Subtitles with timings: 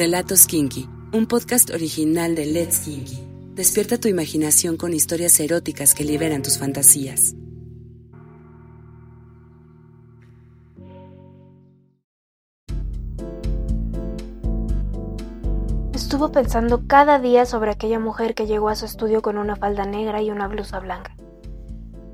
[0.00, 3.18] Relatos Kinky, un podcast original de Let's Kinky.
[3.54, 7.34] Despierta tu imaginación con historias eróticas que liberan tus fantasías.
[15.92, 19.84] Estuvo pensando cada día sobre aquella mujer que llegó a su estudio con una falda
[19.84, 21.14] negra y una blusa blanca.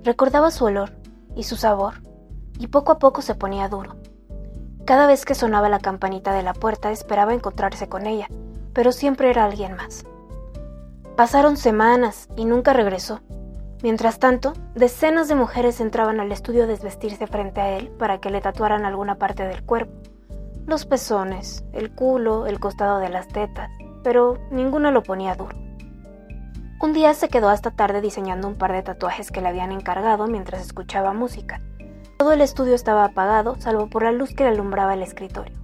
[0.02, 0.90] Recordaba su olor
[1.36, 2.02] y su sabor,
[2.58, 3.94] y poco a poco se ponía duro.
[4.86, 8.28] Cada vez que sonaba la campanita de la puerta esperaba encontrarse con ella,
[8.72, 10.06] pero siempre era alguien más.
[11.16, 13.20] Pasaron semanas y nunca regresó.
[13.82, 18.30] Mientras tanto, decenas de mujeres entraban al estudio a desvestirse frente a él para que
[18.30, 19.92] le tatuaran alguna parte del cuerpo.
[20.66, 23.72] Los pezones, el culo, el costado de las tetas,
[24.04, 25.56] pero ninguno lo ponía duro.
[26.80, 30.28] Un día se quedó hasta tarde diseñando un par de tatuajes que le habían encargado
[30.28, 31.60] mientras escuchaba música.
[32.16, 35.54] Todo el estudio estaba apagado, salvo por la luz que le alumbraba el escritorio.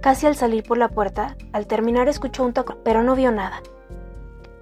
[0.00, 3.60] Casi al salir por la puerta, al terminar escuchó un toque, pero no vio nada.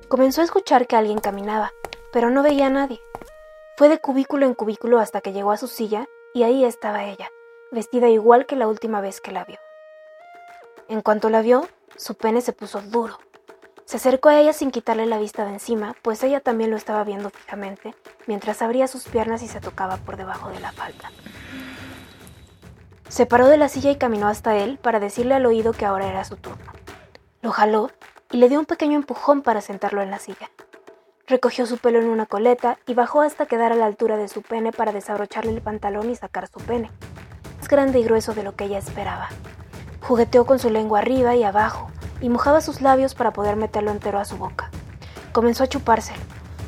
[0.08, 1.72] Comenzó a escuchar que alguien caminaba,
[2.12, 3.00] pero no veía a nadie.
[3.76, 7.30] Fue de cubículo en cubículo hasta que llegó a su silla y ahí estaba ella,
[7.70, 9.58] vestida igual que la última vez que la vio.
[10.88, 13.18] En cuanto la vio, su pene se puso duro,
[13.94, 17.04] se acercó a ella sin quitarle la vista de encima, pues ella también lo estaba
[17.04, 17.94] viendo fijamente,
[18.26, 21.12] mientras abría sus piernas y se tocaba por debajo de la falda.
[23.08, 26.08] Se paró de la silla y caminó hasta él para decirle al oído que ahora
[26.08, 26.72] era su turno.
[27.40, 27.92] Lo jaló
[28.32, 30.50] y le dio un pequeño empujón para sentarlo en la silla.
[31.28, 34.42] Recogió su pelo en una coleta y bajó hasta quedar a la altura de su
[34.42, 36.90] pene para desabrocharle el pantalón y sacar su pene,
[37.58, 39.28] más grande y grueso de lo que ella esperaba.
[40.06, 41.88] Jugueteó con su lengua arriba y abajo,
[42.20, 44.70] y mojaba sus labios para poder meterlo entero a su boca.
[45.32, 46.20] Comenzó a chupárselo.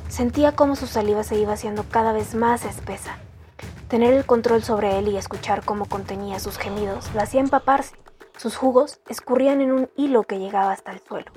[0.08, 3.18] Sentía cómo su saliva se iba haciendo cada vez más espesa.
[3.88, 7.94] Tener el control sobre él y escuchar cómo contenía sus gemidos lo hacía empaparse.
[8.38, 11.30] Sus jugos escurrían en un hilo que llegaba hasta el suelo.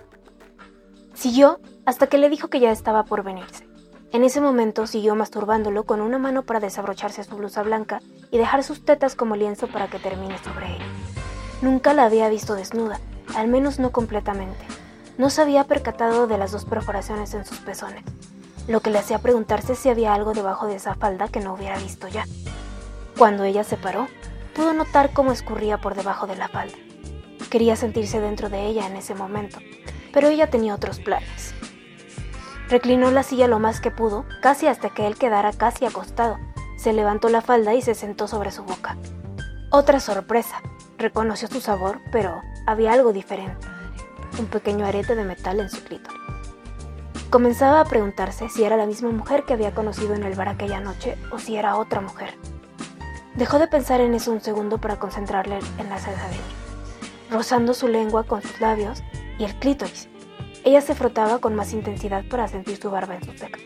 [1.16, 3.68] Siguió hasta que le dijo que ya estaba por venirse.
[4.14, 8.00] En ese momento siguió masturbándolo con una mano para desabrocharse su blusa blanca
[8.32, 10.82] y dejar sus tetas como lienzo para que termine sobre él.
[11.62, 13.00] Nunca la había visto desnuda,
[13.36, 14.66] al menos no completamente.
[15.18, 18.04] No se había percatado de las dos perforaciones en sus pezones,
[18.68, 21.78] lo que le hacía preguntarse si había algo debajo de esa falda que no hubiera
[21.78, 22.26] visto ya.
[23.18, 24.08] Cuando ella se paró,
[24.56, 26.78] pudo notar cómo escurría por debajo de la falda.
[27.50, 29.58] Quería sentirse dentro de ella en ese momento,
[30.14, 31.54] pero ella tenía otros planes.
[32.70, 36.38] Reclinó la silla lo más que pudo, casi hasta que él quedara casi acostado.
[36.78, 38.96] Se levantó la falda y se sentó sobre su boca.
[39.72, 40.62] Otra sorpresa.
[41.00, 43.66] Reconoció su sabor, pero había algo diferente,
[44.38, 46.20] un pequeño arete de metal en su clítoris.
[47.30, 50.82] Comenzaba a preguntarse si era la misma mujer que había conocido en el bar aquella
[50.82, 52.38] noche o si era otra mujer.
[53.36, 56.44] Dejó de pensar en eso un segundo para concentrarle en la sensación,
[57.32, 59.02] rozando su lengua con sus labios
[59.38, 60.10] y el clítoris.
[60.66, 63.58] Ella se frotaba con más intensidad para sentir su barba en su pecho.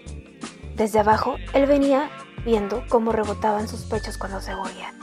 [0.75, 2.11] Desde abajo, él venía
[2.45, 4.93] viendo cómo rebotaban sus pechos cuando se movía.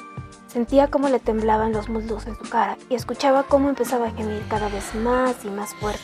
[0.52, 4.44] Sentía cómo le temblaban los muslos en su cara y escuchaba cómo empezaba a gemir
[4.48, 6.00] cada vez más y más fuerte.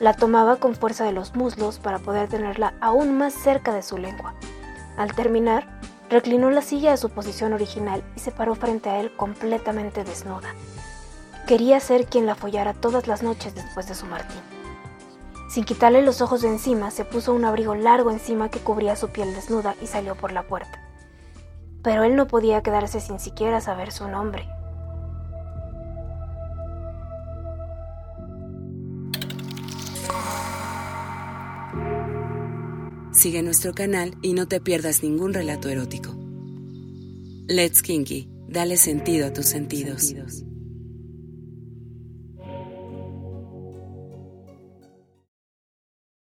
[0.00, 3.98] La tomaba con fuerza de los muslos para poder tenerla aún más cerca de su
[3.98, 4.34] lengua.
[4.96, 5.78] Al terminar,
[6.10, 10.56] reclinó la silla a su posición original y se paró frente a él completamente desnuda.
[11.46, 14.57] Quería ser quien la follara todas las noches después de su martín.
[15.48, 19.08] Sin quitarle los ojos de encima, se puso un abrigo largo encima que cubría su
[19.08, 20.82] piel desnuda y salió por la puerta.
[21.82, 24.46] Pero él no podía quedarse sin siquiera saber su nombre.
[33.12, 36.14] Sigue nuestro canal y no te pierdas ningún relato erótico.
[37.48, 40.14] Let's Kinky, dale sentido a tus sentidos.